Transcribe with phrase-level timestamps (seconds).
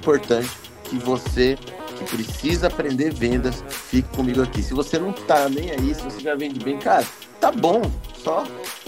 [0.00, 0.50] importante
[0.84, 1.56] que você
[1.98, 4.62] que precisa aprender vendas, fique comigo aqui.
[4.62, 7.06] Se você não tá nem aí, se você já vende bem, cara,
[7.38, 7.82] tá bom,
[8.24, 8.46] só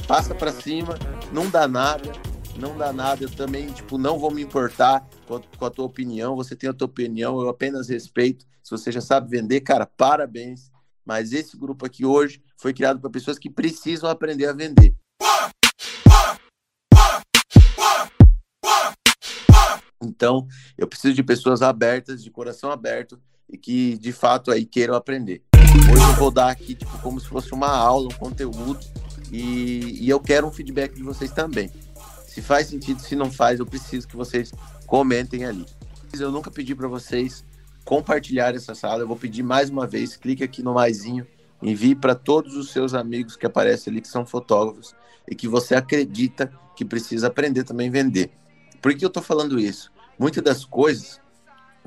[0.08, 0.98] passa para cima,
[1.30, 2.10] não dá nada,
[2.56, 5.84] não dá nada, eu também, tipo, não vou me importar com a, com a tua
[5.84, 8.46] opinião, você tem a tua opinião, eu apenas respeito.
[8.62, 10.70] Se você já sabe vender, cara, parabéns.
[11.04, 14.94] Mas esse grupo aqui hoje foi criado para pessoas que precisam aprender a vender.
[20.02, 24.94] Então, eu preciso de pessoas abertas, de coração aberto e que de fato aí queiram
[24.94, 25.42] aprender.
[25.54, 28.80] Hoje eu vou dar aqui tipo como se fosse uma aula, um conteúdo
[29.30, 31.70] e, e eu quero um feedback de vocês também.
[32.26, 34.52] Se faz sentido, se não faz, eu preciso que vocês
[34.86, 35.66] comentem ali.
[36.18, 37.44] Eu nunca pedi para vocês
[37.84, 39.02] compartilhar essa sala.
[39.02, 41.26] Eu vou pedir mais uma vez, clique aqui no maisinho,
[41.62, 44.94] envie para todos os seus amigos que aparecem ali que são fotógrafos
[45.28, 48.30] e que você acredita que precisa aprender também vender.
[48.82, 49.92] Por que eu estou falando isso?
[50.22, 51.20] muitas das coisas,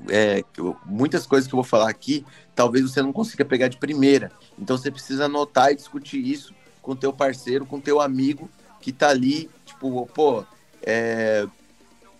[0.10, 0.44] é,
[0.86, 4.32] muitas coisas que eu vou falar aqui, talvez você não consiga pegar de primeira.
[4.60, 8.50] Então você precisa anotar e discutir isso com teu parceiro, com teu amigo
[8.82, 10.44] que tá ali, tipo, pô,
[10.84, 11.48] é,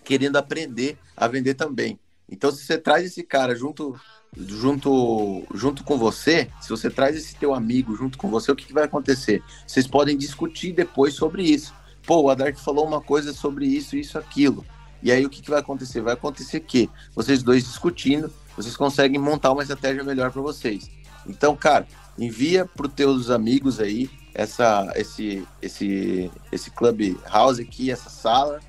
[0.02, 1.98] querendo aprender a vender também.
[2.28, 3.94] Então se você traz esse cara junto
[4.36, 8.66] junto junto com você, se você traz esse teu amigo junto com você, o que,
[8.66, 9.42] que vai acontecer?
[9.66, 11.74] Vocês podem discutir depois sobre isso.
[12.06, 14.64] Pô, o Adark falou uma coisa sobre isso, isso, aquilo.
[15.02, 16.00] E aí o que, que vai acontecer?
[16.00, 20.90] Vai acontecer que vocês dois discutindo, vocês conseguem montar uma estratégia melhor para vocês.
[21.26, 27.90] Então, cara, envia para os teus amigos aí essa, esse, esse, esse club house aqui,
[27.90, 28.60] essa sala,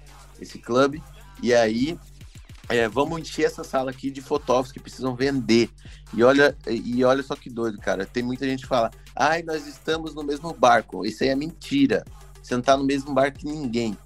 [0.42, 1.02] esse clube,
[1.42, 1.98] e aí
[2.70, 5.70] é, vamos encher essa sala aqui de fotógrafos que precisam vender.
[6.14, 8.06] E olha, e olha só que doido, cara.
[8.06, 11.06] Tem muita gente que fala, ai, nós estamos no mesmo barco.
[11.06, 12.04] Isso aí é mentira.
[12.48, 13.98] Você não está no mesmo barco que ninguém.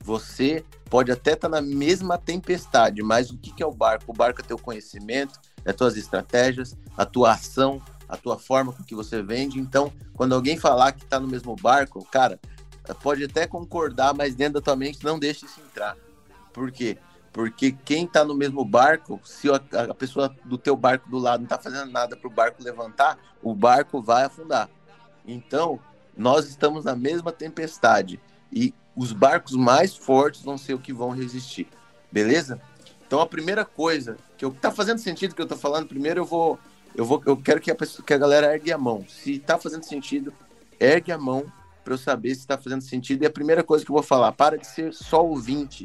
[0.00, 4.10] Você pode até estar tá na mesma tempestade, mas o que, que é o barco?
[4.10, 8.82] O barco é teu conhecimento, é tuas estratégias, a tua ação, a tua forma com
[8.82, 9.60] que você vende.
[9.60, 12.40] Então, quando alguém falar que está no mesmo barco, cara,
[13.02, 15.94] pode até concordar, mas dentro da tua mente não deixe isso entrar.
[16.54, 16.96] Por quê?
[17.34, 21.44] Porque quem está no mesmo barco, se a, pessoa do teu barco do lado não
[21.44, 24.70] está fazendo nada para o barco levantar, o barco vai afundar.
[25.26, 25.78] Então,
[26.16, 28.20] nós estamos na mesma tempestade.
[28.52, 31.66] E os barcos mais fortes vão ser o que vão resistir.
[32.10, 32.60] Beleza?
[33.06, 36.24] Então a primeira coisa que eu tá fazendo sentido que eu tô falando, primeiro eu
[36.24, 36.58] vou
[36.94, 39.04] eu vou eu quero que a pessoa, que a galera ergue a mão.
[39.08, 40.32] Se tá fazendo sentido,
[40.78, 41.44] ergue a mão
[41.84, 43.22] para eu saber se tá fazendo sentido.
[43.22, 45.84] E a primeira coisa que eu vou falar, para de ser só ouvinte.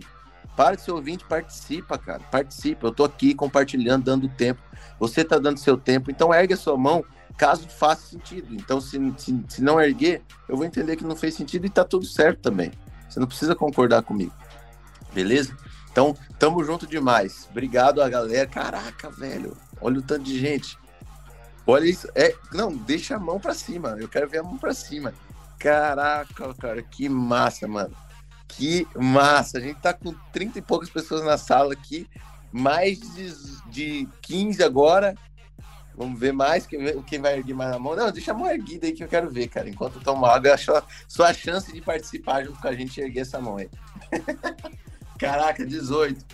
[0.55, 2.21] Para de ser ouvinte, participa, cara.
[2.31, 2.87] Participa.
[2.87, 4.61] Eu tô aqui compartilhando, dando tempo.
[4.99, 7.03] Você tá dando seu tempo, então ergue a sua mão
[7.39, 8.53] caso faça sentido.
[8.53, 11.85] Então, se, se, se não erguer, eu vou entender que não fez sentido e tá
[11.85, 12.71] tudo certo também.
[13.07, 14.33] Você não precisa concordar comigo.
[15.13, 15.55] Beleza?
[15.89, 17.47] Então, tamo junto demais.
[17.49, 18.45] Obrigado a galera.
[18.45, 19.55] Caraca, velho.
[19.79, 20.77] Olha o tanto de gente.
[21.65, 22.09] Olha isso.
[22.13, 23.95] É, não, deixa a mão para cima.
[23.97, 25.13] Eu quero ver a mão para cima.
[25.57, 27.95] Caraca, cara, que massa, mano.
[28.49, 29.57] Que massa.
[29.57, 32.07] A gente tá com 30 e poucas pessoas na sala aqui.
[32.51, 33.33] Mais de,
[33.69, 35.15] de 15 agora.
[35.95, 37.95] Vamos ver mais quem, quem vai erguer mais a mão.
[37.95, 39.69] Não, deixa a mão erguida aí que eu quero ver, cara.
[39.69, 40.71] Enquanto eu tomo água, eu acho
[41.23, 43.69] a chance de participar junto com a gente erguer essa mão aí.
[45.19, 46.25] Caraca, 18.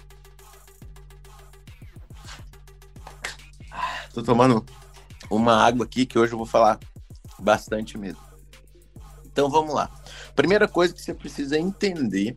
[4.14, 4.64] Tô tomando
[5.30, 6.80] uma água aqui que hoje eu vou falar
[7.40, 8.22] bastante mesmo.
[9.26, 9.92] Então vamos lá.
[10.36, 12.36] Primeira coisa que você precisa entender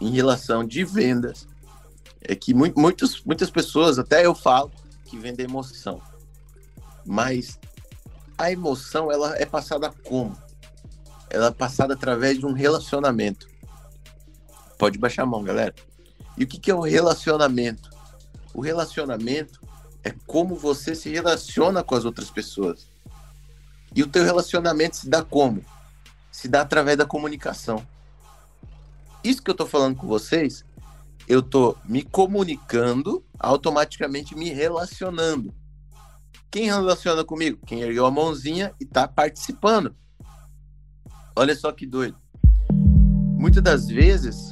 [0.00, 1.48] em relação de vendas
[2.20, 4.70] é que muitos, muitas pessoas, até eu falo,
[5.04, 6.00] que vendem emoção.
[7.04, 7.58] Mas
[8.38, 10.36] a emoção, ela é passada como?
[11.28, 13.48] Ela é passada através de um relacionamento.
[14.78, 15.74] Pode baixar a mão, galera.
[16.36, 17.90] E o que, que é o relacionamento?
[18.54, 19.60] O relacionamento
[20.04, 22.88] é como você se relaciona com as outras pessoas.
[23.94, 25.64] E o teu relacionamento se dá como?
[26.32, 27.86] Se dá através da comunicação.
[29.22, 30.64] Isso que eu tô falando com vocês,
[31.28, 35.54] eu tô me comunicando, automaticamente me relacionando.
[36.50, 37.64] Quem relaciona comigo?
[37.64, 39.94] Quem ergueu a mãozinha e está participando.
[41.36, 42.18] Olha só que doido.
[43.38, 44.50] Muitas das vezes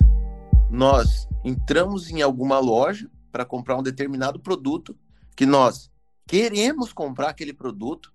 [0.70, 4.96] nós entramos em alguma loja para comprar um determinado produto
[5.36, 5.90] que nós
[6.26, 8.12] queremos comprar aquele produto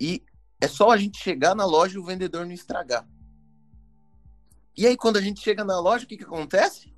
[0.00, 0.22] e
[0.60, 3.06] é só a gente chegar na loja e o vendedor não estragar.
[4.76, 6.94] E aí, quando a gente chega na loja, o que, que acontece?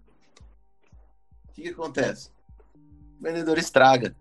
[1.48, 2.30] O que, que acontece?
[3.18, 4.14] O vendedor estraga.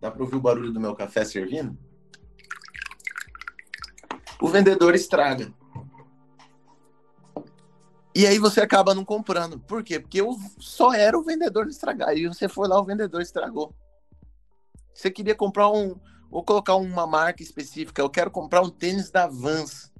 [0.00, 1.78] Dá para ouvir o barulho do meu café servindo?
[4.40, 5.52] O vendedor estraga.
[8.14, 9.58] E aí você acaba não comprando.
[9.60, 9.98] Por quê?
[9.98, 12.16] Porque eu só era o vendedor de estragar.
[12.16, 13.74] E você foi lá, o vendedor estragou.
[14.92, 15.98] Você queria comprar um.
[16.32, 18.02] Vou colocar uma marca específica.
[18.02, 19.92] Eu quero comprar um tênis da Vans.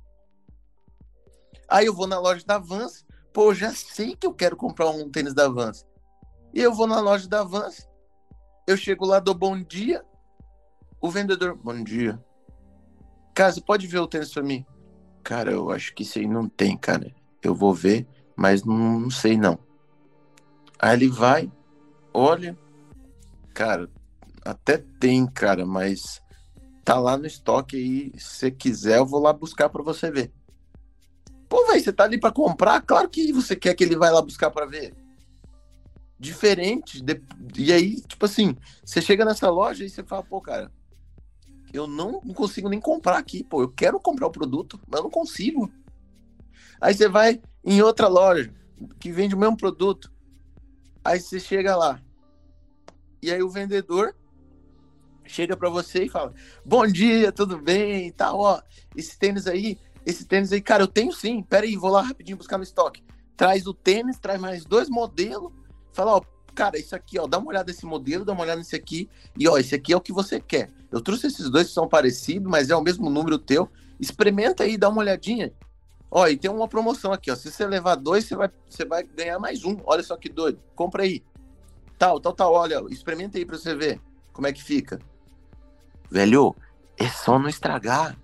[1.69, 3.07] Aí eu vou na loja da Vans.
[3.33, 5.87] Pô, já sei que eu quero comprar um tênis da Vans.
[6.53, 7.89] E eu vou na loja da Vans.
[8.67, 10.05] Eu chego lá, dou bom dia.
[11.01, 12.21] O vendedor, bom dia.
[13.35, 14.67] Cara, pode ver o tênis pra mim?
[15.23, 18.07] Cara, eu acho que isso aí não tem, cara eu vou ver,
[18.37, 19.59] mas não, não sei não.
[20.79, 21.51] Aí ele vai,
[22.15, 22.57] olha,
[23.53, 23.91] cara,
[24.45, 26.22] até tem, cara, mas
[26.85, 30.33] tá lá no estoque aí, se quiser eu vou lá buscar para você ver.
[31.49, 32.81] Pô, velho, você tá ali para comprar?
[32.81, 34.95] Claro que você quer que ele vai lá buscar para ver.
[36.19, 37.03] Diferente.
[37.03, 37.23] De...
[37.57, 40.73] E aí, tipo assim, você chega nessa loja e você fala, pô, cara,
[41.73, 43.63] eu não consigo nem comprar aqui, pô.
[43.63, 45.71] Eu quero comprar o produto, mas eu não consigo.
[46.81, 48.53] Aí você vai em outra loja
[48.99, 50.13] que vende o mesmo produto.
[51.05, 52.01] Aí você chega lá.
[53.21, 54.15] E aí o vendedor
[55.25, 56.33] chega para você e fala:
[56.65, 58.61] "Bom dia, tudo bem?" e tal, ó.
[58.97, 61.43] Esse tênis aí, esse tênis aí, cara, eu tenho sim.
[61.43, 63.03] Pera aí, vou lá rapidinho buscar no estoque.
[63.37, 65.53] Traz o tênis, traz mais dois modelos.
[65.93, 66.23] Fala, ó,
[66.55, 69.09] cara, isso aqui, ó, dá uma olhada nesse modelo, dá uma olhada nesse aqui.
[69.39, 70.71] E ó, esse aqui é o que você quer.
[70.91, 73.69] Eu trouxe esses dois que são parecidos, mas é o mesmo número teu.
[73.99, 75.53] Experimenta aí, dá uma olhadinha.
[76.11, 77.35] Ó, e tem uma promoção aqui, ó.
[77.35, 79.79] Se você levar dois, você vai, você vai ganhar mais um.
[79.85, 80.61] Olha só que doido.
[80.75, 81.23] Compra aí.
[81.99, 82.53] Tal, tal, tal.
[82.53, 84.01] Olha, experimenta aí pra você ver
[84.33, 84.99] como é que fica.
[86.13, 86.55] Velho,
[86.99, 88.19] é só não estragar.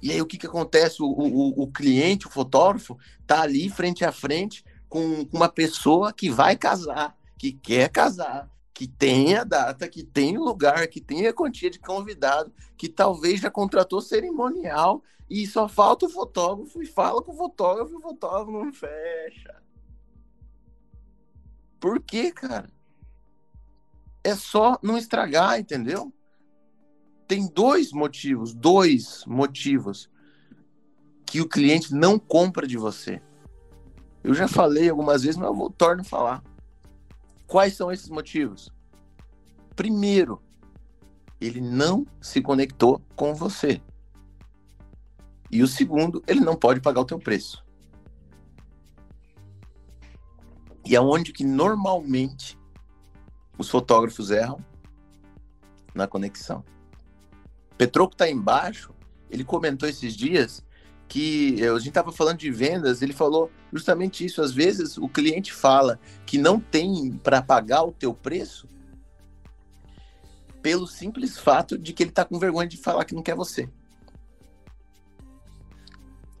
[0.00, 1.02] E aí o que que acontece?
[1.02, 2.96] O, o, o cliente, o fotógrafo,
[3.26, 8.88] tá ali frente a frente com uma pessoa que vai casar, que quer casar, que
[8.88, 13.40] tem a data, que tem o lugar, que tem a quantia de convidado, que talvez
[13.40, 18.00] já contratou cerimonial e só falta o fotógrafo e fala com o fotógrafo e o
[18.00, 19.62] fotógrafo não fecha.
[21.78, 22.70] Por quê, cara?
[24.24, 26.10] É só não estragar, entendeu?
[27.28, 30.10] Tem dois motivos, dois motivos
[31.26, 33.20] que o cliente não compra de você.
[34.24, 36.42] Eu já falei algumas vezes, mas eu vou torno a falar.
[37.46, 38.72] Quais são esses motivos?
[39.76, 40.42] Primeiro,
[41.38, 43.82] ele não se conectou com você.
[45.50, 47.62] E o segundo, ele não pode pagar o teu preço.
[50.82, 52.58] E é onde que normalmente
[53.58, 54.64] os fotógrafos erram
[55.94, 56.64] na conexão.
[57.78, 58.92] Petroco está embaixo,
[59.30, 60.66] ele comentou esses dias
[61.08, 64.42] que a gente estava falando de vendas, ele falou justamente isso.
[64.42, 68.68] Às vezes o cliente fala que não tem para pagar o teu preço
[70.60, 73.70] pelo simples fato de que ele está com vergonha de falar que não quer você.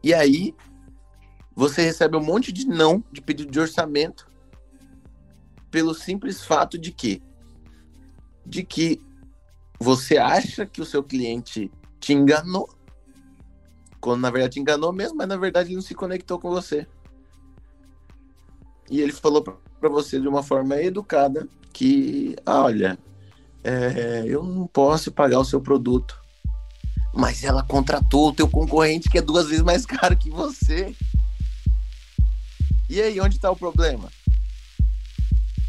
[0.02, 0.54] E aí,
[1.54, 4.30] você recebe um monte de não de pedido de orçamento
[5.70, 7.22] pelo simples fato de que
[8.44, 9.00] de que
[9.78, 11.70] você acha que o seu cliente
[12.00, 12.68] te enganou,
[14.00, 16.86] quando na verdade te enganou mesmo, mas na verdade ele não se conectou com você.
[18.90, 22.98] E ele falou para você de uma forma educada que, ah, olha,
[23.62, 26.18] é, eu não posso pagar o seu produto
[27.12, 30.94] mas ela contratou o teu concorrente que é duas vezes mais caro que você.
[32.88, 34.08] E aí, onde está o problema?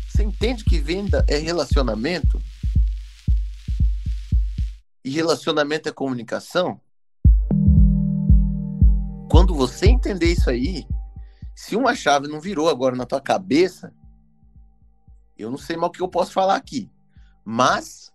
[0.08, 2.42] Você entende que venda é relacionamento?
[5.10, 6.80] E relacionamento é comunicação?
[9.28, 10.86] Quando você entender isso aí,
[11.56, 13.92] se uma chave não virou agora na tua cabeça,
[15.36, 16.92] eu não sei mal o que eu posso falar aqui,
[17.44, 18.14] mas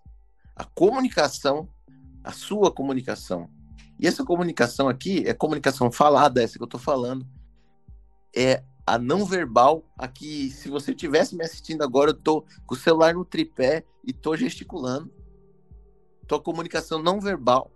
[0.55, 1.69] a comunicação
[2.23, 3.51] a sua comunicação.
[3.99, 7.27] E essa comunicação aqui é comunicação falada, essa que eu estou falando.
[8.33, 12.79] É a não verbal, aqui, se você estivesse me assistindo agora, eu tô com o
[12.79, 15.24] celular no tripé e tô gesticulando.
[16.27, 17.71] Tua comunicação não verbal.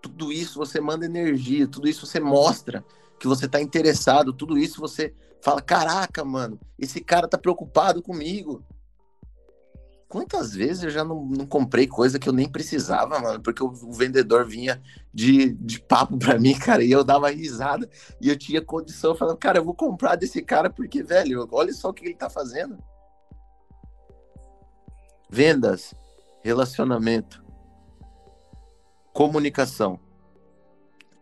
[0.00, 2.84] Tudo isso você manda energia, tudo isso você mostra
[3.18, 8.64] que você tá interessado, tudo isso você fala: "Caraca, mano, esse cara tá preocupado comigo
[10.08, 13.66] quantas vezes eu já não, não, comprei coisa que eu nem precisava, mano, porque o,
[13.66, 14.80] o, vendedor vinha
[15.12, 17.88] de, de papo pra mim, cara, e eu dava risada
[18.20, 21.90] e eu tinha condição, falava, cara, eu vou comprar desse cara porque, velho, olha só
[21.90, 22.78] o que ele tá fazendo.
[25.28, 25.92] Vendas,
[26.42, 27.44] relacionamento,
[29.16, 29.98] comunicação,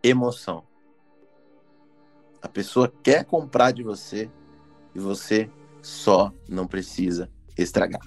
[0.03, 0.65] emoção.
[2.43, 4.29] A pessoa quer comprar de você
[4.93, 5.49] e você
[5.81, 8.03] só não precisa estragar.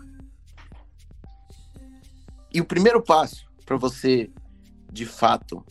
[2.53, 4.29] E o primeiro passo para você,
[4.91, 5.65] de fato,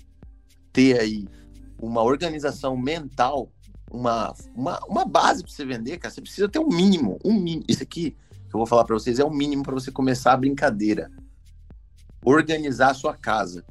[0.72, 1.28] ter aí
[1.78, 3.52] uma organização mental
[3.92, 6.14] uma, uma, uma base para você vender, cara.
[6.14, 7.64] Você precisa ter um mínimo, um mínimo.
[7.68, 10.38] Isso aqui que eu vou falar para vocês é o mínimo para você começar a
[10.38, 11.10] brincadeira.
[12.24, 13.62] Organizar a sua casa.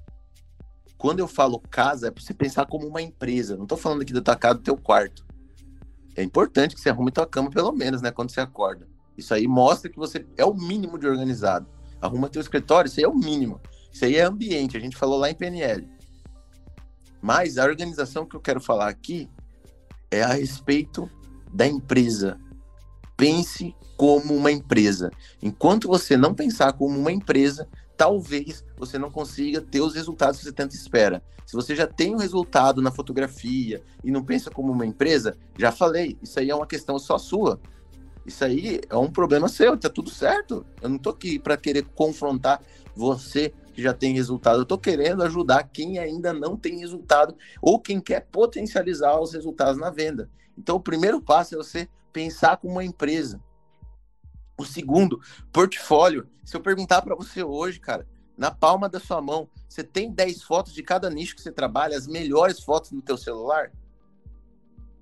[1.05, 3.55] Quando eu falo casa, é para você pensar como uma empresa.
[3.55, 5.23] Não estou falando aqui da tua casa, do teu quarto.
[6.15, 8.87] É importante que você arrume tua cama pelo menos, né, quando você acorda.
[9.15, 11.67] Isso aí mostra que você é o mínimo de organizado.
[12.01, 13.61] Arruma teu escritório, isso aí é o mínimo.
[13.93, 15.87] Isso aí é ambiente, a gente falou lá em PNL.
[17.21, 19.29] Mas a organização que eu quero falar aqui
[20.09, 21.07] é a respeito
[21.53, 22.39] da empresa.
[23.15, 25.11] Pense como uma empresa.
[25.39, 30.45] Enquanto você não pensar como uma empresa, talvez você não consiga ter os resultados que
[30.45, 31.23] você tanto espera.
[31.45, 35.71] Se você já tem um resultado na fotografia e não pensa como uma empresa, já
[35.71, 37.59] falei, isso aí é uma questão só sua.
[38.25, 40.65] Isso aí é um problema seu, tá tudo certo.
[40.81, 42.61] Eu não tô aqui para querer confrontar
[42.95, 44.61] você que já tem resultado.
[44.61, 49.79] Eu tô querendo ajudar quem ainda não tem resultado ou quem quer potencializar os resultados
[49.79, 50.29] na venda.
[50.57, 53.39] Então, o primeiro passo é você pensar como uma empresa.
[54.57, 55.19] O segundo,
[55.51, 56.27] portfólio.
[56.43, 58.07] Se eu perguntar para você hoje, cara,
[58.37, 61.97] na palma da sua mão, você tem 10 fotos de cada nicho que você trabalha,
[61.97, 63.71] as melhores fotos no teu celular?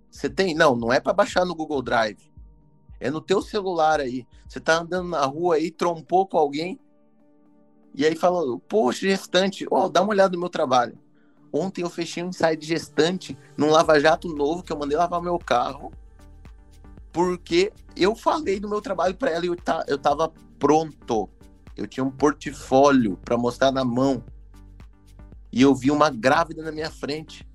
[0.10, 0.53] Você tem?
[0.55, 2.31] Não, não é para baixar no Google Drive.
[3.00, 4.27] É no teu celular aí.
[4.48, 6.79] Você tá andando na rua aí, trompou com alguém,
[7.95, 10.98] e aí falou, poxa, gestante, ó, oh, dá uma olhada no meu trabalho.
[11.51, 15.38] Ontem eu fechei um ensaio de gestante num lava-jato novo que eu mandei lavar meu
[15.38, 15.91] carro
[17.13, 21.29] porque eu falei do meu trabalho para ela e eu, tá, eu tava pronto.
[21.77, 24.24] Eu tinha um portfólio para mostrar na mão.
[25.51, 27.48] E eu vi uma grávida na minha frente.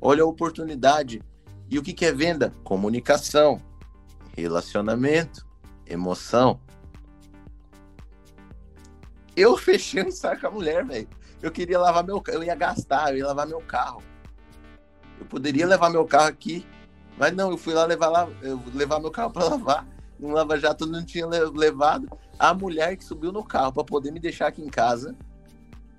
[0.00, 1.22] Olha a oportunidade.
[1.70, 2.54] E o que, que é venda?
[2.62, 3.58] Comunicação,
[4.36, 5.46] relacionamento,
[5.86, 6.60] emoção.
[9.34, 11.08] Eu fechei um ensaio com a mulher, velho.
[11.40, 14.02] Eu queria lavar meu eu ia gastar, eu ia lavar meu carro.
[15.18, 16.66] Eu poderia levar meu carro aqui
[17.18, 18.28] mas não, eu fui lá levar, lá,
[18.74, 19.86] levar meu carro para lavar.
[20.20, 22.08] Um lava-jato não tinha levado.
[22.38, 25.14] A mulher que subiu no carro para poder me deixar aqui em casa,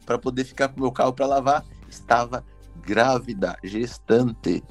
[0.05, 2.43] para poder ficar com meu carro para lavar, estava
[2.81, 4.63] grávida, gestante.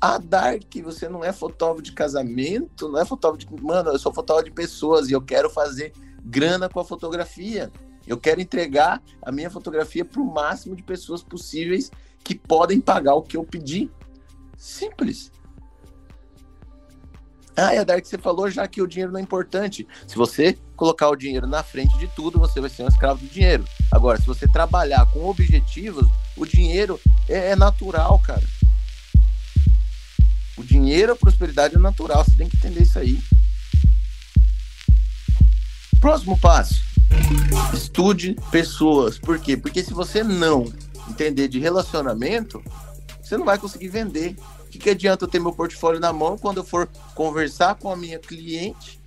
[0.00, 3.62] A Dark, você não é fotógrafo de casamento, não é fotógrafo de.
[3.62, 5.92] Mano, eu sou fotógrafo de pessoas e eu quero fazer
[6.24, 7.70] grana com a fotografia.
[8.06, 11.90] Eu quero entregar a minha fotografia para o máximo de pessoas possíveis
[12.24, 13.90] que podem pagar o que eu pedi.
[14.56, 15.30] Simples.
[17.60, 19.86] Ah, é Dark, você falou já que o dinheiro não é importante.
[20.06, 23.30] Se você colocar o dinheiro na frente de tudo, você vai ser um escravo do
[23.30, 23.66] dinheiro.
[23.92, 26.98] Agora, se você trabalhar com objetivos, o dinheiro
[27.28, 28.42] é, é natural, cara.
[30.56, 32.24] O dinheiro, a prosperidade é natural.
[32.24, 33.18] Você tem que entender isso aí.
[36.00, 36.82] Próximo passo.
[37.74, 39.18] Estude pessoas.
[39.18, 39.54] Por quê?
[39.54, 40.64] Porque se você não
[41.08, 42.62] entender de relacionamento,
[43.22, 44.34] você não vai conseguir vender
[44.70, 47.96] que, que adianta eu ter meu portfólio na mão quando eu for conversar com a
[47.96, 49.00] minha cliente,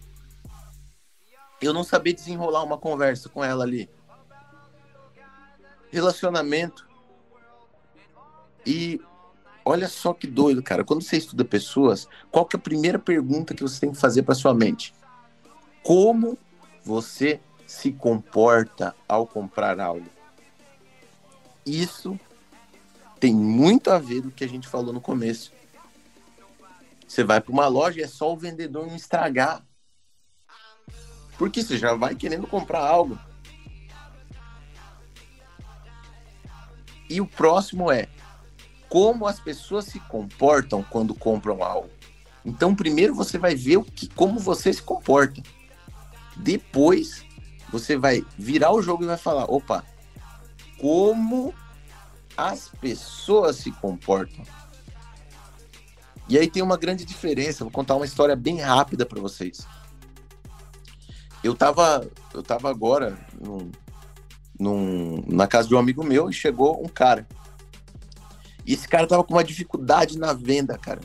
[1.61, 3.89] eu não saber desenrolar uma conversa com ela ali?
[5.89, 6.85] Relacionamento.
[8.65, 8.99] E
[9.63, 10.83] olha só que doido, cara.
[10.83, 14.23] Quando você estuda pessoas, qual que é a primeira pergunta que você tem que fazer
[14.23, 14.93] para sua mente?
[15.81, 16.37] Como
[16.83, 20.07] você se comporta ao comprar algo?
[21.65, 22.19] Isso
[23.23, 25.53] tem muito a ver do que a gente falou no começo.
[27.07, 29.65] Você vai para uma loja e é só o vendedor não estragar.
[31.37, 33.17] Porque você já vai querendo comprar algo.
[37.09, 38.09] E o próximo é
[38.89, 41.89] como as pessoas se comportam quando compram algo.
[42.43, 45.41] Então, primeiro você vai ver o que, como você se comporta.
[46.35, 47.23] Depois,
[47.69, 49.81] você vai virar o jogo e vai falar: opa,
[50.77, 51.53] como
[52.37, 54.43] as pessoas se comportam.
[56.27, 57.63] E aí tem uma grande diferença.
[57.63, 59.67] Vou contar uma história bem rápida para vocês.
[61.43, 63.71] Eu tava, eu tava agora num,
[64.57, 67.27] num, na casa de um amigo meu e chegou um cara.
[68.65, 71.01] E esse cara tava com uma dificuldade na venda, cara.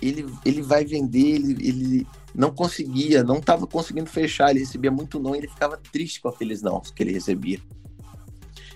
[0.00, 5.18] Ele, ele vai vender, ele, ele não conseguia, não tava conseguindo fechar, ele recebia muito
[5.18, 7.60] não, ele ficava triste com aqueles não que ele recebia.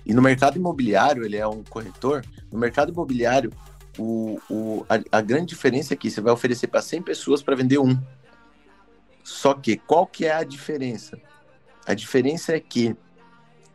[0.05, 3.53] E no mercado imobiliário, ele é um corretor, no mercado imobiliário,
[3.99, 7.57] o, o, a, a grande diferença é que você vai oferecer para 100 pessoas para
[7.57, 7.99] vender um.
[9.23, 11.19] Só que qual que é a diferença?
[11.87, 12.97] A diferença é que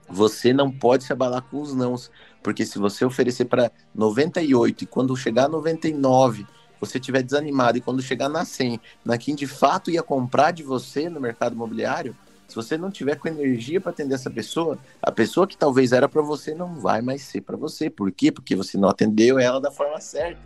[0.08, 2.12] você não pode se abalar com os nãos,
[2.44, 6.46] porque se você oferecer para 98 e quando chegar a 99
[6.80, 10.62] você estiver desanimado e quando chegar na 100, na quem de fato ia comprar de
[10.62, 12.16] você no mercado imobiliário,
[12.56, 16.08] se você não tiver com energia para atender essa pessoa, a pessoa que talvez era
[16.08, 17.90] para você não vai mais ser para você.
[17.90, 18.32] Por quê?
[18.32, 20.40] Porque você não atendeu ela da forma certa.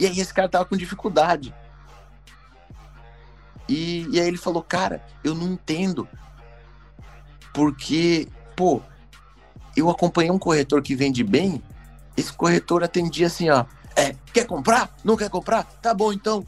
[0.00, 1.54] E aí esse cara tava com dificuldade.
[3.68, 6.08] E, e aí ele falou, cara, eu não entendo.
[7.52, 8.26] Porque,
[8.56, 8.82] pô,
[9.76, 11.62] eu acompanhei um corretor que vende bem,
[12.16, 13.64] esse corretor atendia assim, ó.
[13.94, 14.92] É, quer comprar?
[15.04, 15.62] Não quer comprar?
[15.80, 16.44] Tá bom, então.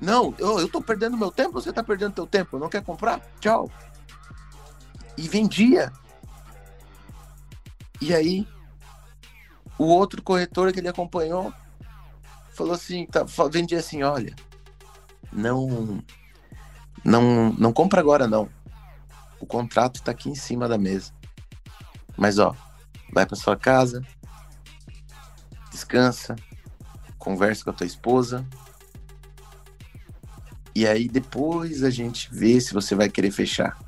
[0.00, 2.58] Não, eu, eu tô perdendo meu tempo, você tá perdendo teu tempo.
[2.58, 3.20] Não quer comprar?
[3.38, 3.70] Tchau.
[5.16, 5.92] E vendia.
[8.00, 8.48] E aí,
[9.78, 11.52] o outro corretor que ele acompanhou
[12.52, 14.34] falou assim, tá, vendia assim, olha,
[15.32, 16.02] não,
[17.04, 18.48] não, não compra agora não.
[19.38, 21.12] O contrato tá aqui em cima da mesa.
[22.16, 22.54] Mas ó,
[23.12, 24.02] vai para sua casa,
[25.70, 26.36] descansa,
[27.18, 28.46] conversa com a tua esposa.
[30.80, 33.78] E aí depois a gente vê se você vai querer fechar.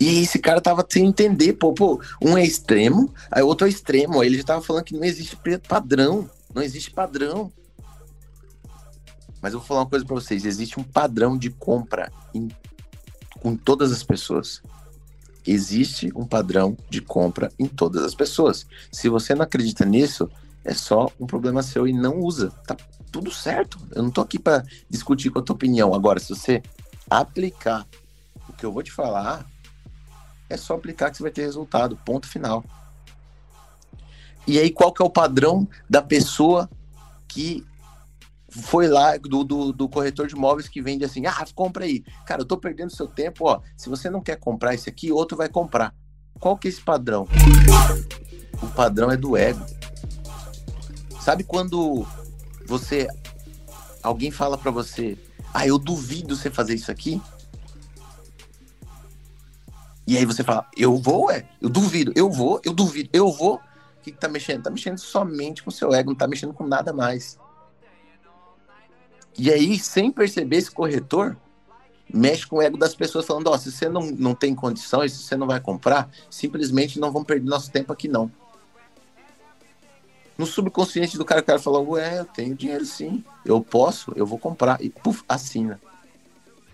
[0.00, 4.22] E esse cara tava sem entender, pô, pô, um é extremo, aí outro é extremo.
[4.22, 5.36] Aí ele já tava falando que não existe
[5.68, 7.52] padrão, não existe padrão.
[9.42, 12.48] Mas eu vou falar uma coisa para vocês, existe um padrão de compra em,
[13.40, 14.62] com todas as pessoas
[15.46, 18.66] existe um padrão de compra em todas as pessoas.
[18.90, 20.26] Se você não acredita nisso,
[20.64, 22.48] é só um problema seu e não usa.
[22.66, 22.74] Tá
[23.14, 23.78] tudo certo.
[23.92, 25.94] Eu não tô aqui para discutir com a tua opinião.
[25.94, 26.60] Agora, se você
[27.08, 27.86] aplicar
[28.48, 29.46] o que eu vou te falar,
[30.50, 31.96] é só aplicar que você vai ter resultado.
[32.04, 32.64] Ponto final.
[34.48, 36.68] E aí, qual que é o padrão da pessoa
[37.28, 37.64] que
[38.48, 42.02] foi lá do, do, do, corretor de imóveis que vende assim, ah, compra aí.
[42.26, 43.60] Cara, eu tô perdendo seu tempo, ó.
[43.76, 45.94] Se você não quer comprar esse aqui, outro vai comprar.
[46.40, 47.28] Qual que é esse padrão?
[48.60, 49.64] O padrão é do ego.
[51.20, 52.04] Sabe quando
[52.66, 53.08] você
[54.02, 55.18] alguém fala para você,
[55.52, 57.20] ah, eu duvido você fazer isso aqui?
[60.06, 63.56] E aí você fala, eu vou, é, eu duvido, eu vou, eu duvido, eu vou.
[63.56, 63.60] O
[64.02, 64.62] que, que tá mexendo?
[64.62, 67.38] Tá mexendo somente com seu ego, não tá mexendo com nada mais.
[69.38, 71.36] E aí, sem perceber, esse corretor
[72.12, 75.12] mexe com o ego das pessoas, falando: Ó, oh, se você não, não tem condições,
[75.12, 78.30] se você não vai comprar, simplesmente não vamos perder nosso tempo aqui, não.
[80.36, 84.26] No subconsciente do cara, o cara fala: Ué, eu tenho dinheiro sim, eu posso, eu
[84.26, 84.82] vou comprar.
[84.82, 85.80] E puf, assina.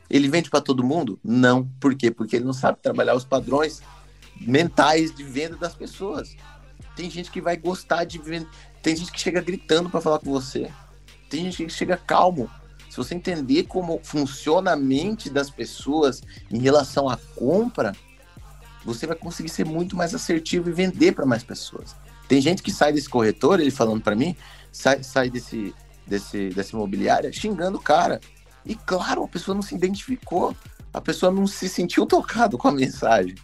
[0.08, 1.18] Ele vende para todo mundo?
[1.22, 1.68] Não.
[1.78, 2.10] Por quê?
[2.10, 3.80] Porque ele não sabe trabalhar os padrões
[4.40, 6.36] mentais de venda das pessoas.
[6.96, 8.48] Tem gente que vai gostar de vender,
[8.82, 10.70] tem gente que chega gritando para falar com você.
[11.28, 12.50] Tem gente que chega calmo.
[12.88, 17.94] Se você entender como funciona a mente das pessoas em relação à compra,
[18.84, 21.94] você vai conseguir ser muito mais assertivo e vender para mais pessoas.
[22.30, 24.36] Tem gente que sai desse corretor, ele falando para mim,
[24.70, 25.74] sai, sai desse,
[26.06, 28.20] desse, dessa imobiliária xingando o cara.
[28.64, 30.54] E claro, a pessoa não se identificou,
[30.94, 33.34] a pessoa não se sentiu tocado com a mensagem.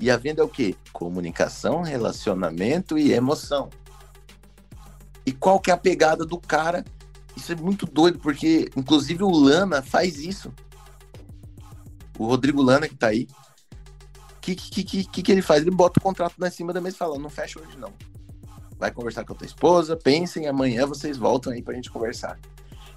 [0.00, 0.74] E a venda é o quê?
[0.90, 3.68] Comunicação, relacionamento e emoção.
[5.26, 6.82] E qual que é a pegada do cara
[7.36, 10.50] isso é muito doido, porque inclusive o Lana faz isso.
[12.18, 13.28] O Rodrigo Lana que tá aí.
[14.54, 15.62] Que, que, que, que, ele faz?
[15.62, 17.92] Ele bota o contrato na cima da mesa e fala: não fecha hoje não.
[18.78, 22.38] Vai conversar com a tua esposa, pensem, amanhã vocês voltam aí pra gente conversar.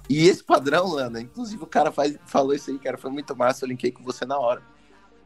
[0.08, 3.64] E esse padrão, Lana, inclusive o cara faz, falou isso aí, cara, foi muito massa,
[3.64, 4.60] eu linkei com você na hora.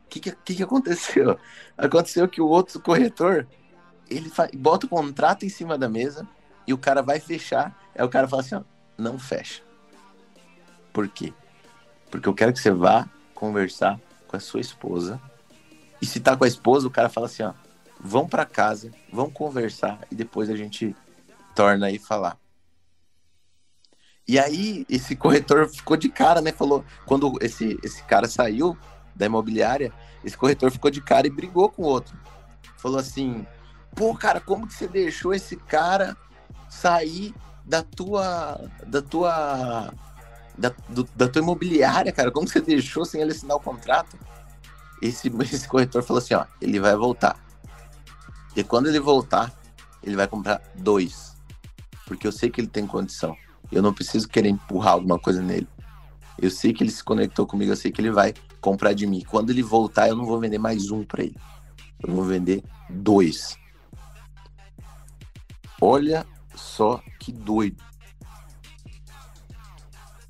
[0.05, 1.39] O que, que, que, aconteceu?
[1.77, 3.47] Aconteceu que o outro corretor,
[4.09, 6.27] ele faz, bota o contrato em cima da mesa
[6.67, 7.77] e o cara vai fechar.
[7.95, 8.62] Aí o cara fala assim, ó,
[8.97, 9.62] não fecha.
[10.93, 11.35] Por quê?
[12.11, 15.21] Porque eu quero que você vá conversar com a sua esposa.
[16.01, 17.53] E se tá com a esposa, o cara fala assim, ó,
[18.01, 20.95] vão para casa, vão conversar e depois a gente
[21.55, 22.39] torna aí falar.
[24.29, 26.53] E aí esse corretor ficou de cara, né?
[26.53, 28.77] Falou, quando esse esse cara saiu
[29.15, 29.93] da imobiliária,
[30.25, 32.19] esse corretor ficou de cara e brigou com o outro.
[32.77, 33.47] Falou assim:
[33.95, 36.17] "Pô, cara, como que você deixou esse cara
[36.69, 37.33] sair
[37.65, 38.71] da tua.
[38.87, 39.93] da tua.
[40.57, 42.31] Da, do, da tua imobiliária, cara.
[42.31, 44.17] Como você deixou sem ele assinar o contrato?
[45.01, 47.39] Esse, esse corretor falou assim: ó, ele vai voltar.
[48.55, 49.53] E quando ele voltar,
[50.03, 51.37] ele vai comprar dois.
[52.07, 53.37] Porque eu sei que ele tem condição.
[53.71, 55.69] Eu não preciso querer empurrar alguma coisa nele.
[56.39, 59.25] Eu sei que ele se conectou comigo, eu sei que ele vai comprar de mim.
[59.27, 61.37] Quando ele voltar, eu não vou vender mais um para ele.
[62.03, 63.59] Eu vou vender dois.
[65.81, 67.83] Olha só que doido.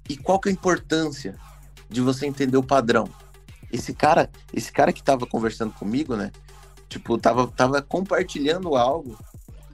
[0.09, 1.37] E qual que é a importância
[1.89, 3.09] de você entender o padrão?
[3.73, 6.31] Esse cara, esse cara que tava conversando comigo, né?
[6.89, 9.19] Tipo, tava, tava compartilhando algo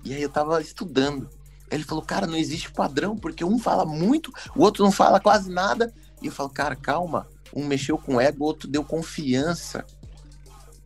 [0.05, 1.29] e aí eu tava estudando.
[1.71, 5.51] Ele falou, cara, não existe padrão, porque um fala muito, o outro não fala quase
[5.51, 5.93] nada.
[6.21, 7.27] E eu falo, cara, calma.
[7.55, 9.85] Um mexeu com ego, o outro deu confiança.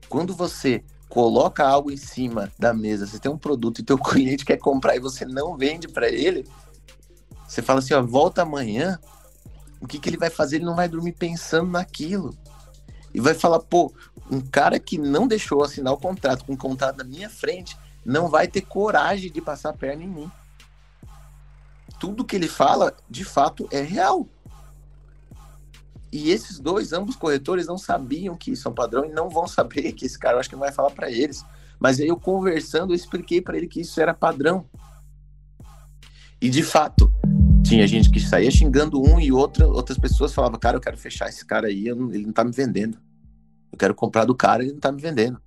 [0.09, 4.45] Quando você coloca algo em cima da mesa, você tem um produto e teu cliente
[4.45, 6.47] quer comprar e você não vende para ele,
[7.47, 8.99] você fala assim, ó, volta amanhã,
[9.81, 10.57] o que, que ele vai fazer?
[10.57, 12.37] Ele não vai dormir pensando naquilo.
[13.17, 13.91] E vai falar, pô,
[14.31, 17.75] um cara que não deixou assinar o contrato com o contrato na minha frente
[18.05, 20.31] não vai ter coragem de passar a perna em mim.
[21.99, 24.29] Tudo que ele fala, de fato, é real.
[26.13, 29.49] E esses dois, ambos corretores, não sabiam que isso é um padrão e não vão
[29.49, 31.43] saber que esse cara, eu acho que não vai falar para eles.
[31.81, 34.69] Mas aí eu conversando, eu expliquei para ele que isso era padrão.
[36.39, 37.11] E de fato,
[37.65, 41.31] tinha gente que saía xingando um e outra, outras pessoas falavam, cara, eu quero fechar
[41.31, 43.06] esse cara aí, não, ele não tá me vendendo.
[43.73, 45.41] Eu quero comprar do cara, ele não tá me vendendo.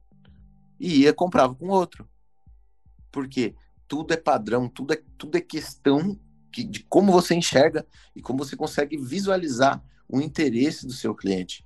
[0.79, 2.07] E ia, comprava com outro.
[3.11, 3.55] Porque
[3.87, 6.17] tudo é padrão, tudo é, tudo é questão
[6.51, 11.65] de, de como você enxerga e como você consegue visualizar o interesse do seu cliente.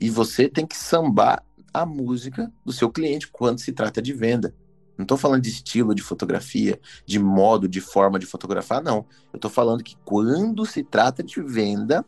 [0.00, 4.54] E você tem que sambar a música do seu cliente quando se trata de venda.
[4.96, 9.06] Não estou falando de estilo de fotografia, de modo, de forma de fotografar, não.
[9.32, 12.04] Eu estou falando que quando se trata de venda,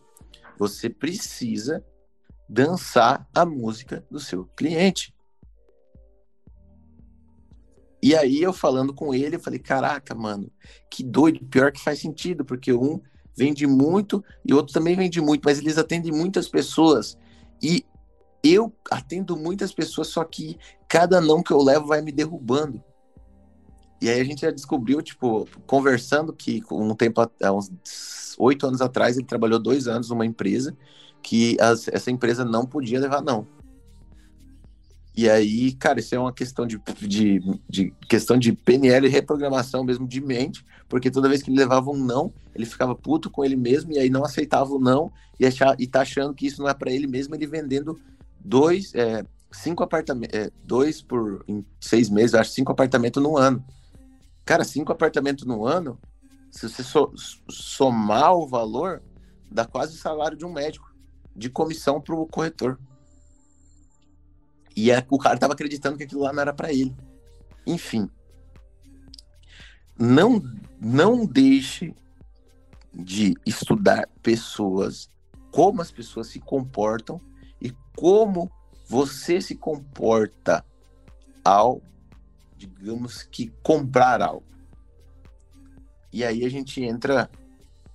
[0.58, 1.84] você precisa
[2.50, 5.14] dançar a música do seu cliente.
[8.02, 10.50] E aí eu falando com ele, eu falei, caraca, mano,
[10.90, 13.00] que doido, pior que faz sentido, porque um
[13.36, 17.16] vende muito e outro também vende muito, mas eles atendem muitas pessoas.
[17.62, 17.84] E
[18.42, 20.58] eu atendo muitas pessoas, só que
[20.88, 22.82] cada não que eu levo vai me derrubando.
[24.02, 27.70] E aí a gente já descobriu, tipo, conversando que um tempo, há uns
[28.38, 30.76] oito anos atrás, ele trabalhou dois anos numa empresa
[31.22, 33.46] que as, essa empresa não podia levar não.
[35.16, 39.84] E aí, cara, isso é uma questão de, de, de, questão de PNL e reprogramação
[39.84, 43.44] mesmo de mente, porque toda vez que ele levava um não, ele ficava puto com
[43.44, 46.62] ele mesmo e aí não aceitava o não e, achar, e tá achando que isso
[46.62, 48.00] não é para ele mesmo, ele vendendo
[48.38, 51.44] dois, é, cinco apartamentos, é, dois por
[51.80, 53.64] seis meses, acho cinco apartamentos no ano.
[54.44, 55.98] Cara, cinco apartamentos no ano,
[56.50, 57.12] se você so,
[57.48, 59.02] somar o valor,
[59.50, 60.89] dá quase o salário de um médico
[61.34, 62.78] de comissão pro corretor.
[64.76, 66.94] E é, o cara tava acreditando que aquilo lá não era para ele.
[67.66, 68.08] Enfim.
[69.98, 70.42] Não,
[70.80, 71.94] não deixe
[72.92, 75.10] de estudar pessoas,
[75.50, 77.20] como as pessoas se comportam
[77.60, 78.50] e como
[78.88, 80.64] você se comporta
[81.44, 81.82] ao,
[82.56, 84.46] digamos que, comprar algo.
[86.12, 87.30] E aí a gente entra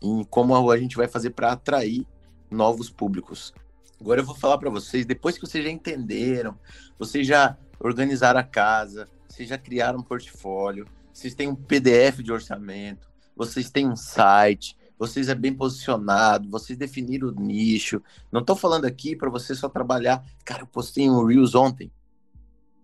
[0.01, 2.07] em como a gente vai fazer para atrair
[2.49, 3.53] novos públicos.
[3.99, 6.57] Agora eu vou falar para vocês, depois que vocês já entenderam,
[6.99, 12.31] vocês já organizaram a casa, vocês já criaram um portfólio, vocês têm um PDF de
[12.31, 18.01] orçamento, vocês têm um site, vocês é bem posicionado, vocês definiram o nicho.
[18.31, 20.23] Não estou falando aqui para você só trabalhar.
[20.43, 21.91] Cara, eu postei um Reels ontem.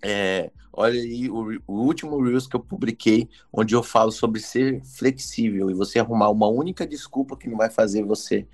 [0.04, 4.84] É, olha aí o, o, último Reels que eu publiquei, onde eu falo sobre ser
[4.84, 8.48] flexível e você arrumar uma única desculpa que não vai fazer você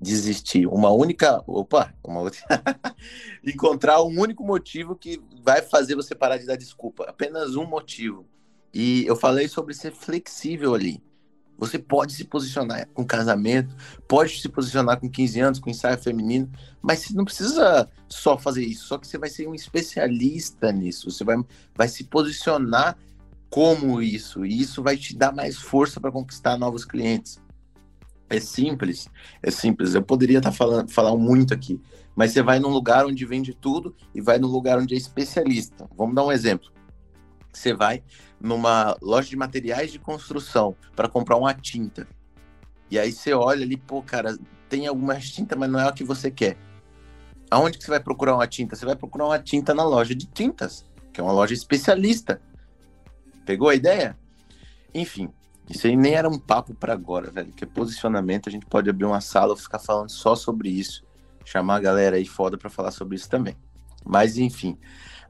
[0.00, 0.66] desistir.
[0.66, 1.42] Uma única.
[1.46, 2.40] Opa, uma outra.
[3.44, 7.04] encontrar um único motivo que vai fazer você parar de dar desculpa.
[7.04, 8.26] Apenas um motivo.
[8.72, 11.02] E eu falei sobre ser flexível ali.
[11.58, 13.74] Você pode se posicionar com casamento,
[14.06, 16.50] pode se posicionar com 15 anos, com ensaio feminino,
[16.82, 21.10] mas você não precisa só fazer isso, só que você vai ser um especialista nisso.
[21.10, 21.36] Você vai,
[21.74, 22.98] vai se posicionar
[23.48, 27.40] como isso, e isso vai te dar mais força para conquistar novos clientes.
[28.28, 29.08] É simples,
[29.42, 29.94] é simples.
[29.94, 31.80] Eu poderia estar tá falando falar muito aqui,
[32.14, 35.88] mas você vai num lugar onde vende tudo e vai num lugar onde é especialista.
[35.96, 36.70] Vamos dar um exemplo.
[37.52, 38.02] Você vai
[38.40, 42.06] numa loja de materiais de construção para comprar uma tinta.
[42.90, 44.36] E aí você olha ali, pô, cara,
[44.68, 46.56] tem algumas tintas, mas não é o que você quer.
[47.50, 48.74] Aonde que você vai procurar uma tinta?
[48.74, 52.40] Você vai procurar uma tinta na loja de tintas, que é uma loja especialista.
[53.44, 54.18] Pegou a ideia?
[54.92, 55.30] Enfim,
[55.68, 57.52] isso aí nem era um papo para agora, velho.
[57.52, 61.04] Que é posicionamento, a gente pode abrir uma sala ficar falando só sobre isso.
[61.44, 63.56] Chamar a galera aí foda para falar sobre isso também.
[64.04, 64.78] Mas enfim,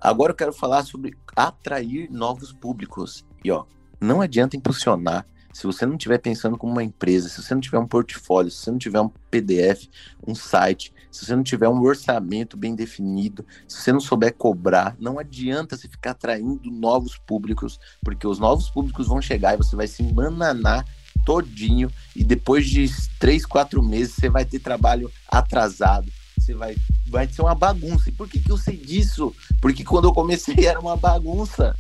[0.00, 3.24] agora eu quero falar sobre atrair novos públicos.
[3.42, 3.64] E ó,
[4.00, 7.78] não adianta impulsionar se você não estiver pensando como uma empresa, se você não tiver
[7.78, 9.88] um portfólio, se você não tiver um PDF,
[10.26, 14.94] um site, se você não tiver um orçamento bem definido, se você não souber cobrar,
[15.00, 19.74] não adianta você ficar atraindo novos públicos, porque os novos públicos vão chegar e você
[19.74, 20.84] vai se embananar
[21.24, 22.86] todinho e depois de
[23.18, 26.76] três, quatro meses você vai ter trabalho atrasado, você vai,
[27.08, 28.10] vai ser uma bagunça.
[28.10, 29.34] E por que, que eu sei disso?
[29.62, 31.74] Porque quando eu comecei era uma bagunça.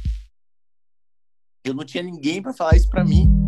[1.62, 3.45] Eu não tinha ninguém para falar isso para mim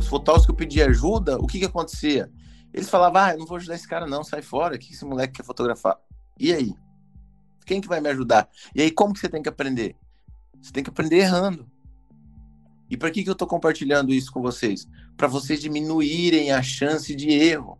[0.00, 2.30] os fotógrafos que eu pedi ajuda, o que que acontecia?
[2.72, 5.04] Eles falavam, ah, eu não vou ajudar esse cara não, sai fora, o que esse
[5.04, 5.98] moleque quer fotografar?
[6.38, 6.74] E aí?
[7.66, 8.48] Quem que vai me ajudar?
[8.74, 9.96] E aí, como que você tem que aprender?
[10.60, 11.70] Você tem que aprender errando.
[12.88, 14.88] E para que, que eu estou compartilhando isso com vocês?
[15.16, 17.78] Para vocês diminuírem a chance de erro.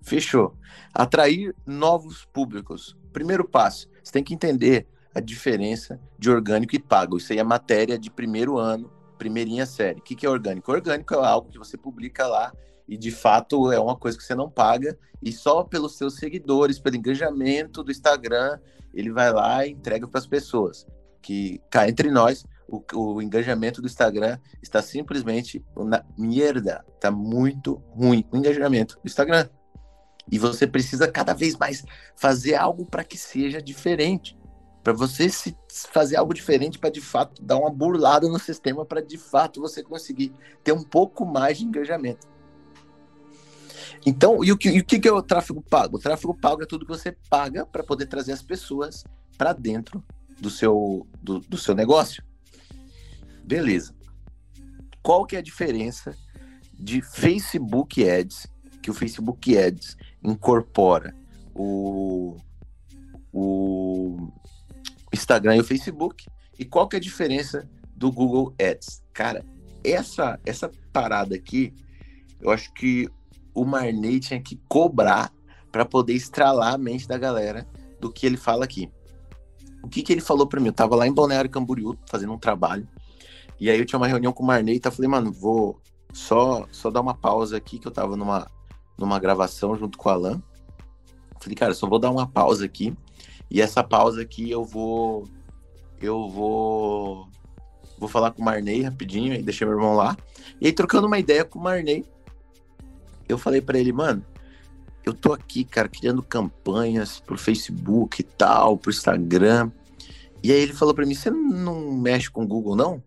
[0.00, 0.56] Fechou.
[0.94, 2.96] Atrair novos públicos.
[3.12, 7.18] Primeiro passo, você tem que entender a diferença de orgânico e pago.
[7.18, 8.90] Isso aí é matéria de primeiro ano,
[9.22, 10.00] primeirinha série.
[10.00, 10.72] O que, que é orgânico?
[10.72, 12.52] Orgânico é algo que você publica lá
[12.88, 16.80] e de fato é uma coisa que você não paga e só pelos seus seguidores,
[16.80, 18.58] pelo engajamento do Instagram,
[18.92, 20.84] ele vai lá e entrega para as pessoas.
[21.22, 27.74] Que cá entre nós, o, o, engajamento do Instagram está simplesmente na merda, tá muito
[27.94, 29.48] ruim o engajamento do Instagram.
[30.30, 31.84] E você precisa cada vez mais
[32.16, 34.36] fazer algo para que seja diferente.
[34.82, 35.56] Para você se
[35.92, 39.82] fazer algo diferente para de fato dar uma burlada no sistema para de fato você
[39.82, 40.32] conseguir
[40.64, 42.26] ter um pouco mais de engajamento.
[44.04, 45.96] Então, e o que, e o que é o tráfego pago?
[45.96, 49.04] O tráfego pago é tudo que você paga para poder trazer as pessoas
[49.38, 50.02] para dentro
[50.40, 52.24] do seu, do, do seu negócio.
[53.44, 53.94] Beleza.
[55.02, 56.16] Qual que é a diferença
[56.72, 58.48] de Facebook Ads,
[58.82, 61.14] que o Facebook Ads incorpora
[61.54, 62.36] o,
[63.32, 64.32] o
[65.12, 66.26] Instagram e o Facebook.
[66.58, 69.02] E qual que é a diferença do Google Ads?
[69.12, 69.44] Cara,
[69.84, 71.74] essa essa parada aqui,
[72.40, 73.08] eu acho que
[73.54, 75.32] o Marney tinha que cobrar
[75.70, 77.66] para poder estralar a mente da galera
[78.00, 78.90] do que ele fala aqui.
[79.82, 80.68] O que que ele falou para mim?
[80.68, 82.86] Eu tava lá em Balneário Camboriú fazendo um trabalho.
[83.58, 85.80] E aí eu tinha uma reunião com o Marney tá falei, mano, vou
[86.12, 88.46] só só dar uma pausa aqui que eu tava numa
[88.98, 90.42] numa gravação junto com o Alan.
[91.40, 92.94] Falei, cara, só vou dar uma pausa aqui.
[93.52, 95.28] E essa pausa aqui eu vou.
[96.00, 97.28] Eu vou.
[97.98, 100.16] Vou falar com o Marney rapidinho, e deixei meu irmão lá.
[100.58, 102.04] E aí, trocando uma ideia com o Marney,
[103.28, 104.24] eu falei para ele, mano,
[105.04, 109.70] eu tô aqui, cara, criando campanhas pro Facebook e tal, pro Instagram.
[110.42, 113.02] E aí ele falou para mim, você não mexe com o Google, não?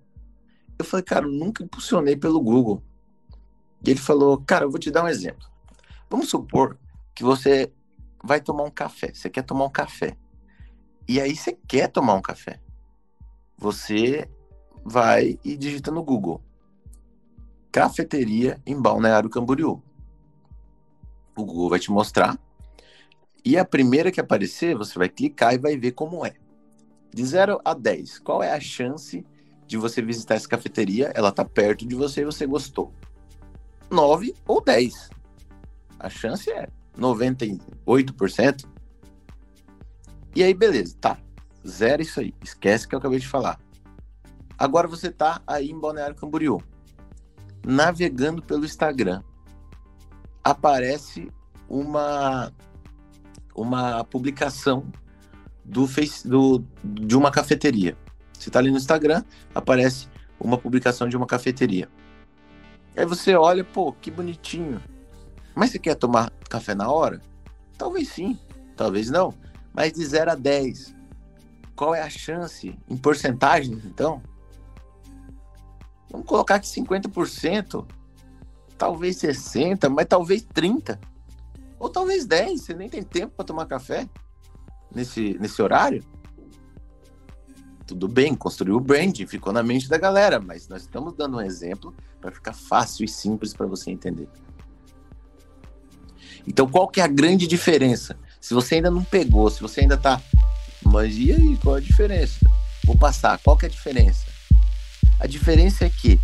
[0.77, 2.83] Eu falei, cara, eu nunca impulsionei pelo Google.
[3.83, 5.47] E ele falou, cara, eu vou te dar um exemplo.
[6.07, 6.77] Vamos supor
[7.15, 7.73] que você
[8.23, 9.11] vai tomar um café.
[9.11, 10.15] Você quer tomar um café.
[11.07, 12.59] E aí você quer tomar um café.
[13.57, 14.29] Você
[14.83, 16.41] vai e digita no Google.
[17.71, 19.81] Cafeteria em Balneário Camboriú.
[21.35, 22.39] O Google vai te mostrar.
[23.43, 26.33] E a primeira que aparecer, você vai clicar e vai ver como é.
[27.13, 29.25] De 0 a 10, qual é a chance
[29.67, 31.11] de você visitar essa cafeteria?
[31.15, 32.91] Ela está perto de você e você gostou.
[33.89, 35.09] 9 ou 10.
[35.99, 38.74] A chance é 98%.
[40.35, 41.17] E aí, beleza, tá.
[41.65, 42.33] Zero isso aí.
[42.43, 43.59] Esquece que eu acabei de falar.
[44.57, 46.61] Agora você tá aí em Balneário Camboriú.
[47.65, 49.21] Navegando pelo Instagram.
[50.43, 51.31] Aparece
[51.67, 52.51] uma
[53.55, 54.85] uma publicação
[55.63, 57.97] do face do, de uma cafeteria.
[58.33, 60.07] Você tá ali no Instagram, aparece
[60.39, 61.89] uma publicação de uma cafeteria.
[62.95, 64.81] Aí você olha, pô, que bonitinho.
[65.55, 67.21] Mas você quer tomar café na hora?
[67.77, 68.37] Talvez sim,
[68.75, 69.33] talvez não.
[69.75, 70.95] Mas de 0 a 10,
[71.75, 74.23] qual é a chance em porcentagens, então?
[76.09, 77.85] Vamos colocar que 50%,
[78.77, 80.97] talvez 60%, mas talvez 30%.
[81.77, 84.09] Ou talvez 10%, você nem tem tempo para tomar café
[84.93, 86.01] nesse, nesse horário.
[87.85, 91.41] Tudo bem, construiu o brand, ficou na mente da galera, mas nós estamos dando um
[91.41, 94.29] exemplo para ficar fácil e simples para você entender.
[96.47, 98.17] Então, qual que é a grande diferença?
[98.45, 100.21] Se você ainda não pegou, se você ainda tá.
[100.83, 102.37] Mas e aí, qual a diferença?
[102.85, 103.39] Vou passar.
[103.39, 104.23] Qual que é a diferença?
[105.19, 106.21] A diferença é que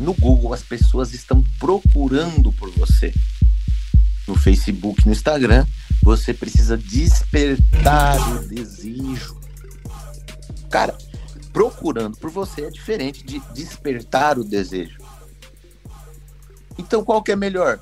[0.00, 3.14] no Google as pessoas estão procurando por você.
[4.26, 5.64] No Facebook, no Instagram,
[6.02, 9.38] você precisa despertar o desejo.
[10.68, 10.98] Cara,
[11.52, 14.98] procurando por você é diferente de despertar o desejo.
[16.76, 17.78] Então, qual que é melhor?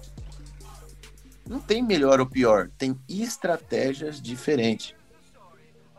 [1.48, 4.94] Não tem melhor ou pior, tem estratégias diferentes.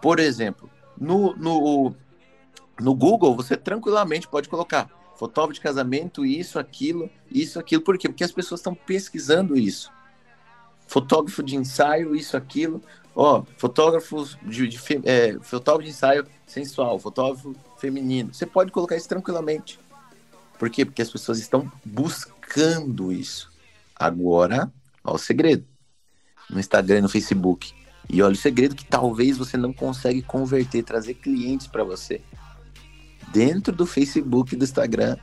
[0.01, 1.95] Por exemplo, no, no,
[2.79, 7.83] no Google, você tranquilamente pode colocar fotógrafo de casamento, isso, aquilo, isso, aquilo.
[7.83, 8.09] Por quê?
[8.09, 9.91] Porque as pessoas estão pesquisando isso.
[10.87, 12.81] Fotógrafo de ensaio, isso, aquilo.
[13.15, 18.33] Ó, fotógrafos de, de é, fotógrafo de ensaio sensual, fotógrafo feminino.
[18.33, 19.79] Você pode colocar isso tranquilamente.
[20.57, 20.85] Por quê?
[20.85, 23.51] Porque as pessoas estão buscando isso.
[23.95, 24.71] Agora,
[25.03, 25.65] Olha o segredo.
[26.49, 27.73] No Instagram e no Facebook.
[28.09, 32.21] E olha o segredo que talvez você não consegue converter, trazer clientes para você.
[33.31, 35.15] Dentro do Facebook e do Instagram,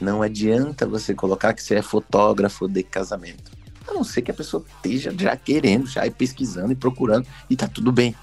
[0.00, 3.50] não adianta você colocar que você é fotógrafo de casamento.
[3.86, 7.56] A não ser que a pessoa esteja já querendo, já ir pesquisando e procurando, e
[7.56, 8.14] tá tudo bem.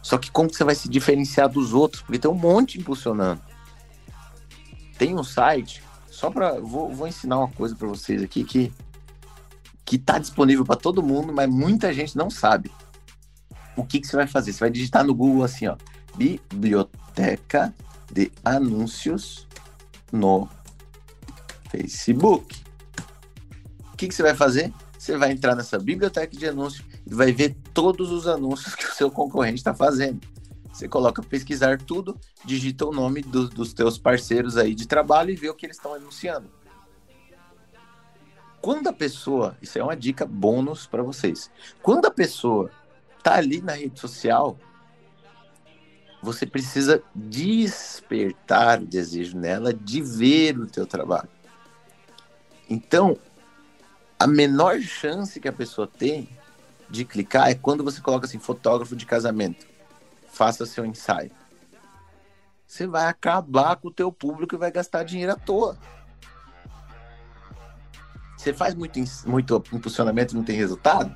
[0.00, 2.02] Só que como que você vai se diferenciar dos outros?
[2.02, 3.40] Porque tem um monte impulsionando.
[4.96, 8.72] Tem um site, só para vou, vou ensinar uma coisa para vocês aqui que
[9.84, 12.70] que tá disponível para todo mundo, mas muita gente não sabe.
[13.76, 14.52] O que que você vai fazer?
[14.52, 15.76] Você vai digitar no Google assim, ó,
[16.16, 17.74] biblioteca
[18.10, 19.46] de anúncios
[20.12, 20.48] no
[21.70, 22.62] Facebook.
[23.92, 24.72] O que, que você vai fazer?
[24.98, 28.94] Você vai entrar nessa biblioteca de anúncios e vai ver todos os anúncios que o
[28.94, 30.20] seu concorrente está fazendo.
[30.72, 35.36] Você coloca pesquisar tudo, digita o nome do, dos teus parceiros aí de trabalho e
[35.36, 36.48] vê o que eles estão anunciando.
[38.62, 41.50] Quando a pessoa, isso é uma dica bônus para vocês.
[41.82, 42.70] Quando a pessoa
[43.20, 44.56] tá ali na rede social,
[46.22, 51.28] você precisa despertar o desejo nela de ver o teu trabalho.
[52.70, 53.18] Então,
[54.16, 56.28] a menor chance que a pessoa tem
[56.88, 59.66] de clicar é quando você coloca assim, fotógrafo de casamento.
[60.28, 61.32] Faça seu ensaio.
[62.64, 65.76] Você vai acabar com o teu público e vai gastar dinheiro à toa.
[68.42, 71.14] Você faz muito, muito impulsionamento e não tem resultado?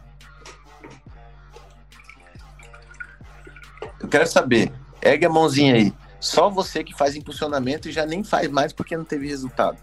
[3.98, 5.92] Eu quero saber, ergue a mãozinha aí.
[6.20, 9.76] Só você que faz impulsionamento e já nem faz mais porque não teve resultado.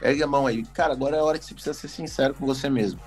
[0.00, 0.64] Ergue a mão aí.
[0.66, 3.00] Cara, agora é a hora que você precisa ser sincero com você mesmo.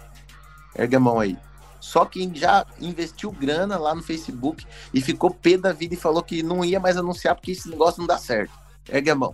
[0.76, 1.38] Ergue a mão aí.
[1.80, 6.22] Só quem já investiu grana lá no Facebook e ficou pé da vida e falou
[6.22, 8.52] que não ia mais anunciar porque esse negócio não dá certo.
[8.90, 9.34] Ergue a mão.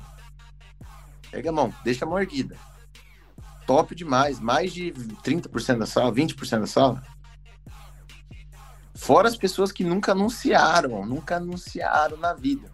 [1.34, 1.74] Ergue a mão.
[1.84, 2.69] Deixa a mão erguida.
[3.70, 4.40] Top demais.
[4.40, 4.92] Mais de
[5.24, 7.04] 30% da sala, 20% da sala.
[8.96, 12.70] Fora as pessoas que nunca anunciaram, nunca anunciaram na vida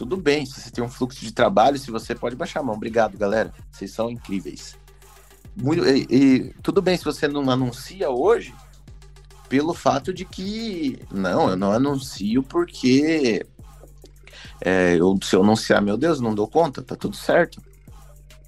[0.00, 2.74] tudo bem, se você tem um fluxo de trabalho, se você pode baixar a mão.
[2.74, 3.52] Obrigado, galera.
[3.70, 4.74] Vocês são incríveis.
[5.54, 8.54] Muito, e, e, tudo bem se você não anuncia hoje,
[9.46, 13.44] pelo fato de que não, eu não anuncio porque
[14.62, 17.60] é, eu, se eu anunciar, meu Deus, não dou conta, tá tudo certo.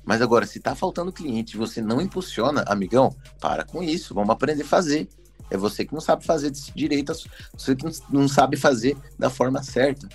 [0.05, 4.31] Mas agora, se tá faltando cliente e você não impulsiona, amigão, para com isso, vamos
[4.31, 5.09] aprender a fazer.
[5.51, 7.13] É você que não sabe fazer direito,
[7.57, 10.09] você que não sabe fazer da forma certa.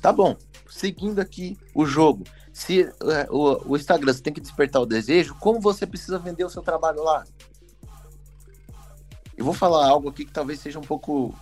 [0.00, 0.36] Tá bom,
[0.68, 2.24] seguindo aqui o jogo.
[2.52, 6.44] Se é, o, o Instagram você tem que despertar o desejo, como você precisa vender
[6.44, 7.24] o seu trabalho lá?
[9.36, 11.34] Eu vou falar algo aqui que talvez seja um pouco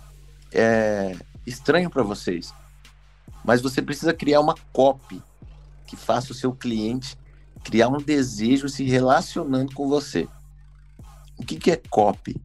[0.51, 1.15] é,
[1.45, 2.53] estranho para vocês,
[3.45, 5.21] mas você precisa criar uma copy
[5.85, 7.15] que faça o seu cliente
[7.63, 10.27] criar um desejo se relacionando com você.
[11.37, 12.35] O que, que é copy?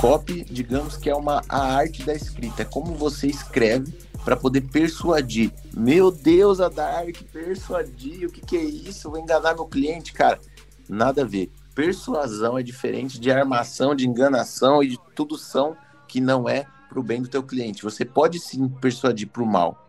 [0.00, 3.92] Copy, digamos que é uma a arte da escrita, é como você escreve
[4.24, 5.52] para poder persuadir.
[5.72, 9.08] Meu Deus, a Dark, persuadir, o que, que é isso?
[9.08, 10.40] Vou enganar meu cliente, cara.
[10.88, 11.50] Nada a ver.
[11.74, 15.76] Persuasão é diferente de armação, de enganação e de tudo são
[16.08, 17.82] que não é para o bem do teu cliente.
[17.82, 19.88] Você pode sim persuadir para o mal.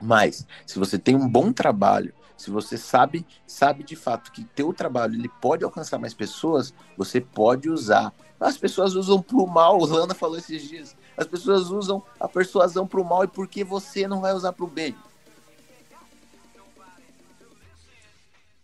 [0.00, 4.72] Mas se você tem um bom trabalho, se você sabe, sabe de fato que teu
[4.72, 8.12] trabalho ele pode alcançar mais pessoas, você pode usar.
[8.40, 10.96] As pessoas usam para o mal, o Lana falou esses dias.
[11.16, 14.52] As pessoas usam a persuasão para o mal e por que você não vai usar
[14.52, 14.96] para o bem?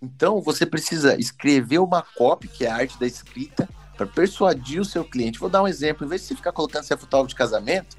[0.03, 4.85] Então, você precisa escrever uma copy, que é a arte da escrita, para persuadir o
[4.85, 5.38] seu cliente.
[5.38, 6.05] Vou dar um exemplo.
[6.05, 7.97] Em vez de você ficar colocando seu fotógrafo de casamento,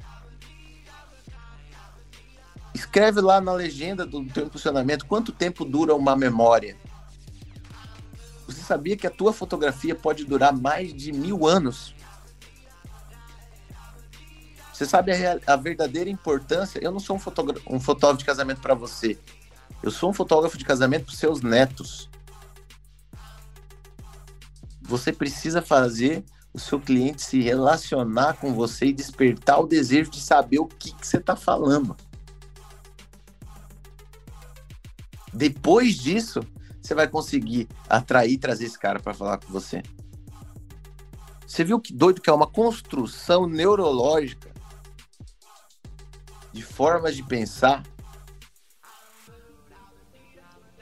[2.74, 6.78] escreve lá na legenda do teu impulsionamento quanto tempo dura uma memória.
[8.46, 11.94] Você sabia que a tua fotografia pode durar mais de mil anos?
[14.74, 16.80] Você sabe a, a verdadeira importância?
[16.82, 19.20] Eu não sou um, um fotógrafo de casamento para você.
[19.84, 22.10] Eu sou um fotógrafo de casamento para seus netos.
[24.82, 30.20] Você precisa fazer o seu cliente se relacionar com você e despertar o desejo de
[30.20, 31.96] saber o que, que você está falando.
[35.34, 36.42] Depois disso,
[36.82, 39.84] você vai conseguir atrair trazer esse cara para falar com você.
[41.46, 44.52] Você viu que doido que é uma construção neurológica
[46.52, 47.84] de formas de pensar,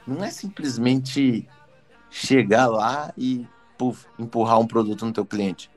[0.06, 1.48] não é simplesmente
[2.10, 3.46] chegar lá e
[3.76, 5.70] puf, empurrar um produto no teu cliente.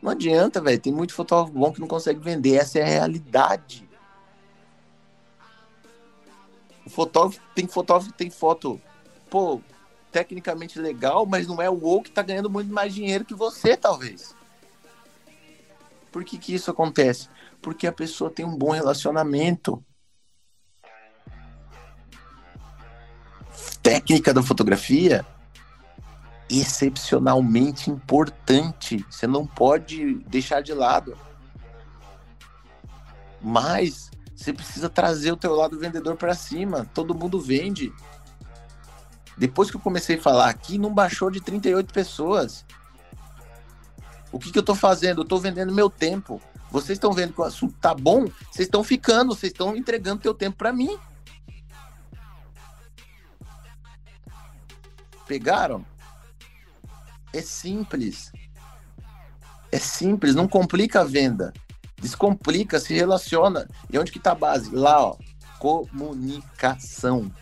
[0.00, 0.80] Não adianta, velho.
[0.80, 2.56] Tem muito fotógrafo bom que não consegue vender.
[2.56, 3.88] Essa é a realidade.
[6.88, 8.80] Fotógrafo tem fotógrafo que tem foto,
[9.30, 9.60] pô,
[10.12, 13.76] tecnicamente legal, mas não é o ou que tá ganhando muito mais dinheiro que você,
[13.76, 14.34] talvez.
[16.12, 17.28] Por que que isso acontece?
[17.60, 19.84] Porque a pessoa tem um bom relacionamento.
[23.82, 25.26] Técnica da fotografia
[26.48, 29.04] excepcionalmente importante.
[29.10, 31.18] Você não pode deixar de lado.
[33.40, 36.88] Mas você precisa trazer o teu lado vendedor para cima.
[36.92, 37.92] Todo mundo vende.
[39.36, 42.64] Depois que eu comecei a falar aqui, não baixou de 38 pessoas.
[44.30, 45.20] O que, que eu estou fazendo?
[45.20, 46.42] Eu estou vendendo meu tempo.
[46.70, 48.24] Vocês estão vendo que o assunto tá bom?
[48.50, 50.98] Vocês estão ficando, vocês estão entregando teu tempo para mim.
[55.26, 55.86] Pegaram?
[57.32, 58.32] É simples.
[59.70, 61.52] É simples, não complica a venda.
[62.04, 63.66] Descomplica, se relaciona.
[63.90, 64.74] E onde que tá a base?
[64.74, 65.16] Lá, ó.
[65.58, 67.32] Comunicação.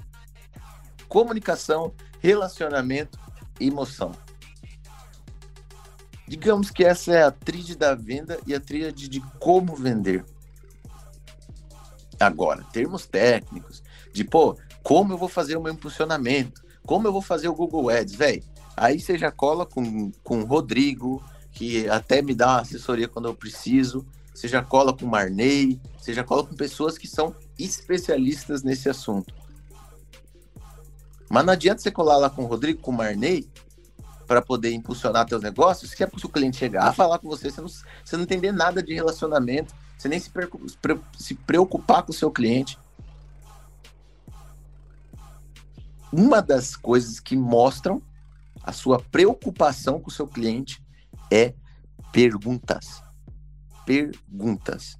[1.08, 3.18] Comunicação, relacionamento
[3.58, 4.12] e emoção.
[6.28, 10.24] Digamos que essa é a tríade da venda e a tríade de como vender.
[12.20, 13.82] Agora, termos técnicos,
[14.12, 17.90] de pô, como eu vou fazer o meu impulsionamento, como eu vou fazer o Google
[17.90, 18.44] Ads, velho.
[18.76, 23.26] Aí você já cola com, com o Rodrigo, que até me dá uma assessoria quando
[23.26, 24.06] eu preciso.
[24.34, 29.34] Você já cola com Marney, você já cola com pessoas que são especialistas nesse assunto.
[31.30, 33.48] Mas não adianta você colar lá com o Rodrigo, com o Marney,
[34.26, 37.60] para poder impulsionar seus negócios, se é para o cliente chegar, falar com você, você
[37.60, 40.30] não, você não entender nada de relacionamento, você nem se,
[41.18, 42.78] se preocupar com o seu cliente.
[46.10, 48.02] Uma das coisas que mostram
[48.62, 50.82] a sua preocupação com o seu cliente
[51.30, 51.54] é
[52.12, 53.01] perguntas.
[53.92, 54.98] Perguntas.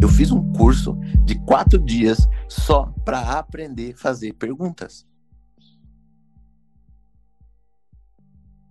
[0.00, 0.94] Eu fiz um curso
[1.24, 5.04] de quatro dias só para aprender a fazer perguntas.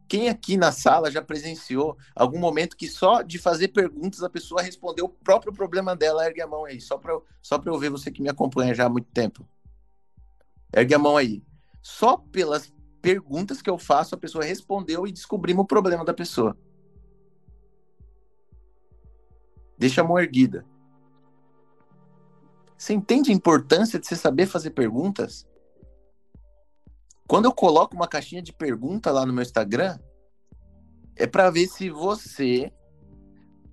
[0.07, 4.61] Quem aqui na sala já presenciou algum momento que só de fazer perguntas a pessoa
[4.61, 6.25] respondeu o próprio problema dela?
[6.25, 8.89] Ergue a mão aí, só para só eu ver você que me acompanha já há
[8.89, 9.45] muito tempo.
[10.73, 11.43] Ergue a mão aí.
[11.81, 12.71] Só pelas
[13.01, 16.55] perguntas que eu faço, a pessoa respondeu e descobrimos o problema da pessoa.
[19.79, 20.65] Deixa a mão erguida.
[22.77, 25.47] Você entende a importância de você saber fazer perguntas?
[27.25, 29.97] Quando eu coloco uma caixinha de pergunta lá no meu Instagram,
[31.15, 32.73] é para ver se você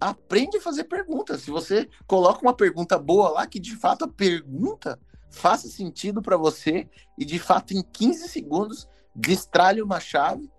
[0.00, 1.42] aprende a fazer perguntas.
[1.42, 4.98] Se você coloca uma pergunta boa lá, que de fato a pergunta
[5.30, 6.88] faça sentido para você
[7.18, 10.50] e de fato em 15 segundos destralhe uma chave,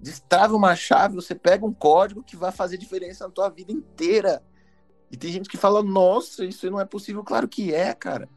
[0.00, 4.42] destrave uma chave, você pega um código que vai fazer diferença na tua vida inteira.
[5.10, 7.24] E tem gente que fala: "Nossa, isso não é possível".
[7.24, 8.28] Claro que é, cara.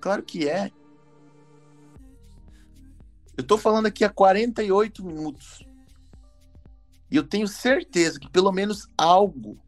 [0.00, 0.70] Claro que é.
[3.36, 5.64] Eu tô falando aqui há 48 minutos.
[7.10, 9.58] E eu tenho certeza que pelo menos algo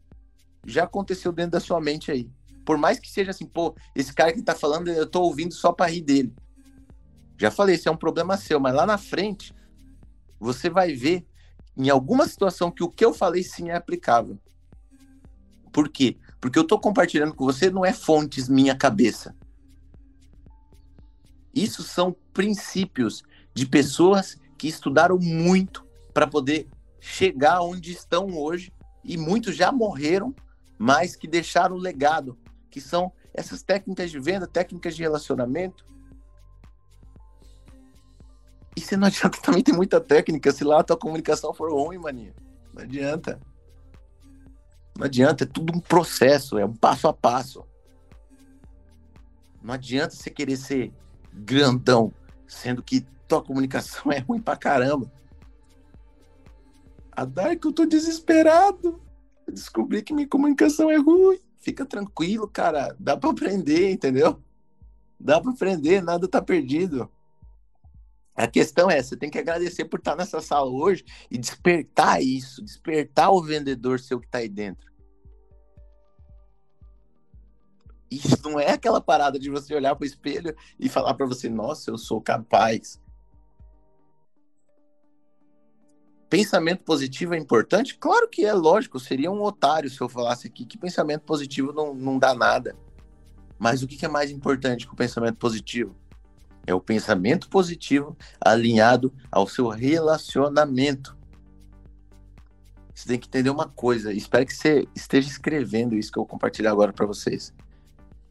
[0.65, 2.29] já aconteceu dentro da sua mente aí.
[2.65, 5.73] Por mais que seja assim, pô, esse cara que tá falando, eu tô ouvindo só
[5.73, 6.33] para rir dele.
[7.37, 9.53] Já falei, isso é um problema seu, mas lá na frente
[10.43, 11.25] você vai ver
[11.75, 14.37] em alguma situação que o que eu falei sim é aplicável.
[15.71, 16.17] Por quê?
[16.39, 19.35] Porque eu tô compartilhando com você não é fontes minha cabeça.
[21.53, 23.23] Isso são princípios
[23.53, 26.67] de pessoas que estudaram muito para poder
[26.99, 28.71] chegar onde estão hoje
[29.03, 30.33] e muitos já morreram,
[30.77, 32.37] mas que deixaram legado,
[32.69, 35.85] que são essas técnicas de venda, técnicas de relacionamento.
[38.75, 41.97] E se não adianta também ter muita técnica, se lá a tua comunicação for ruim,
[41.97, 42.33] maninha.
[42.73, 43.39] Não adianta.
[44.97, 47.65] Não adianta, é tudo um processo, é um passo a passo.
[49.61, 50.91] Não adianta você querer ser
[51.31, 52.11] grandão,
[52.47, 55.11] sendo que tua comunicação é ruim pra caramba.
[57.11, 59.01] A Dark, eu tô desesperado.
[59.45, 61.39] Eu descobri que minha comunicação é ruim.
[61.59, 62.95] Fica tranquilo, cara.
[62.99, 64.41] Dá pra aprender, entendeu?
[65.19, 67.09] Dá pra aprender, nada tá perdido.
[68.35, 72.63] A questão é, você tem que agradecer por estar nessa sala hoje e despertar isso,
[72.63, 74.91] despertar o vendedor seu que está aí dentro.
[78.09, 81.49] Isso não é aquela parada de você olhar para o espelho e falar para você,
[81.49, 83.01] nossa, eu sou capaz.
[86.29, 87.95] Pensamento positivo é importante?
[87.97, 88.99] Claro que é, lógico.
[88.99, 92.75] Seria um otário se eu falasse aqui que pensamento positivo não, não dá nada.
[93.59, 95.95] Mas o que é mais importante que o pensamento positivo?
[96.65, 101.17] É o pensamento positivo alinhado ao seu relacionamento.
[102.93, 104.13] Você tem que entender uma coisa.
[104.13, 107.53] Espero que você esteja escrevendo isso que eu compartilhar agora para vocês.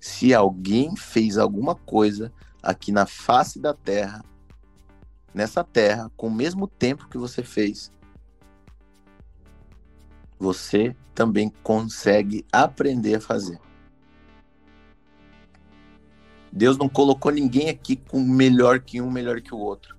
[0.00, 4.24] Se alguém fez alguma coisa aqui na face da Terra
[5.34, 7.90] nessa terra com o mesmo tempo que você fez,
[10.38, 13.58] você também consegue aprender a fazer.
[16.52, 19.96] Deus não colocou ninguém aqui com melhor que um, melhor que o outro.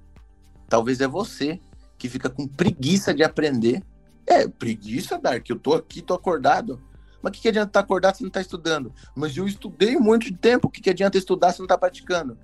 [0.69, 1.59] Talvez é você
[1.97, 3.83] que fica com preguiça de aprender.
[4.27, 6.79] É, preguiça, Dark, eu tô aqui, tô acordado.
[7.21, 8.93] Mas o que, que adianta estar tá acordado se não tá estudando?
[9.15, 12.37] Mas eu estudei muito de tempo, o que, que adianta estudar se não tá praticando?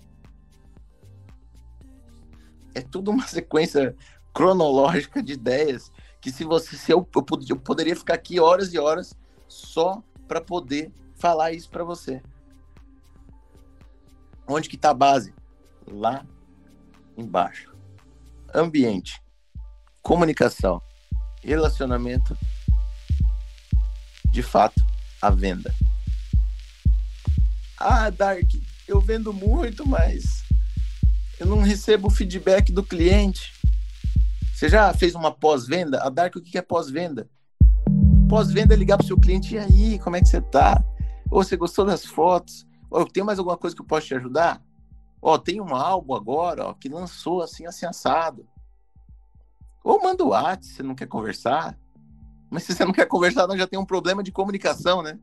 [2.74, 3.95] É tudo uma sequência
[4.34, 5.91] cronológica de ideias
[6.22, 9.16] que se você se eu, eu, eu poderia ficar aqui horas e horas
[9.47, 12.22] só para poder falar isso para você.
[14.50, 15.32] Onde que está a base?
[15.88, 16.26] Lá
[17.16, 17.72] embaixo.
[18.54, 19.22] Ambiente,
[20.02, 20.82] comunicação,
[21.43, 22.36] relacionamento,
[24.32, 24.82] de fato,
[25.22, 25.72] a venda.
[27.78, 28.50] Ah, Dark,
[28.88, 30.43] eu vendo muito, mas
[31.39, 33.54] eu não recebo feedback do cliente.
[34.52, 36.02] Você já fez uma pós-venda?
[36.02, 37.30] A Dark, o que é pós-venda?
[38.28, 40.84] Pós-venda é ligar para o seu cliente, e aí, como é que você tá?
[41.30, 42.68] Ou você gostou das fotos?
[42.89, 44.63] Ó, tem mais alguma coisa que eu posso te ajudar?
[45.21, 48.47] Ó, tem um álbum agora, ó, que lançou assim, assim, assado.
[49.83, 51.77] Ou manda o WhatsApp, se você não quer conversar.
[52.49, 55.19] Mas se você não quer conversar, nós já tem um problema de comunicação, né?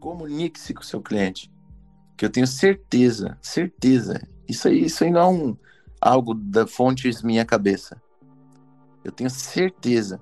[0.00, 1.52] Comunique-se com o seu cliente.
[2.16, 4.20] Que eu tenho certeza, certeza.
[4.48, 5.56] Isso aí, isso aí não é um,
[6.00, 8.02] algo da fontes minha cabeça.
[9.04, 10.20] Eu tenho certeza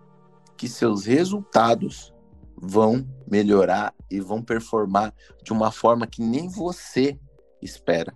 [0.56, 2.12] que seus resultados
[2.60, 7.18] vão melhorar e vão performar de uma forma que nem você
[7.62, 8.14] espera.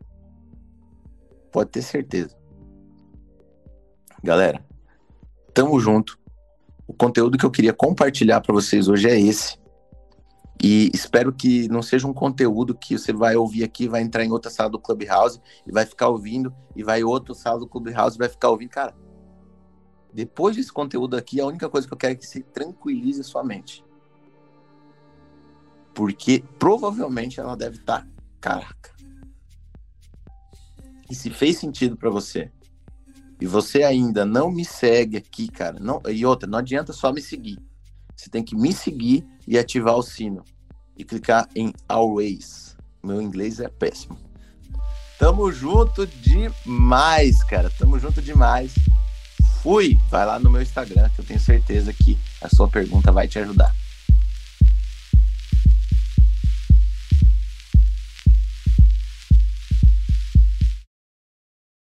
[1.50, 2.36] Pode ter certeza.
[4.22, 4.64] Galera,
[5.52, 6.18] tamo junto.
[6.86, 9.58] O conteúdo que eu queria compartilhar para vocês hoje é esse.
[10.62, 14.30] E espero que não seja um conteúdo que você vai ouvir aqui, vai entrar em
[14.30, 18.18] outra sala do Clubhouse e vai ficar ouvindo, e vai outra sala do Clubhouse e
[18.18, 18.70] vai ficar ouvindo.
[18.70, 18.94] Cara,
[20.12, 23.24] depois desse conteúdo aqui, a única coisa que eu quero é que você tranquilize a
[23.24, 23.83] sua mente.
[25.94, 28.06] Porque provavelmente ela deve estar, tá,
[28.40, 28.90] caraca.
[31.10, 32.50] E se fez sentido para você,
[33.40, 37.20] e você ainda não me segue aqui, cara, não, e outra, não adianta só me
[37.20, 37.58] seguir.
[38.16, 40.44] Você tem que me seguir e ativar o sino.
[40.96, 42.76] E clicar em Always.
[43.02, 44.16] Meu inglês é péssimo.
[45.18, 47.70] Tamo junto demais, cara.
[47.78, 48.72] Tamo junto demais.
[49.62, 49.98] Fui.
[50.10, 53.38] Vai lá no meu Instagram que eu tenho certeza que a sua pergunta vai te
[53.38, 53.74] ajudar.